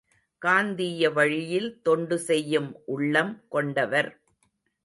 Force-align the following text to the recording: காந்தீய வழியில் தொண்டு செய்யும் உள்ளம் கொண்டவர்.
காந்தீய 0.41 1.11
வழியில் 1.13 1.69
தொண்டு 1.81 2.17
செய்யும் 2.19 2.71
உள்ளம் 2.85 3.33
கொண்டவர். 3.49 4.09